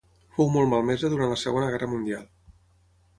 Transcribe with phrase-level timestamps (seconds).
[0.37, 2.25] Fou molt malmesa durant la Segona Guerra Mundial.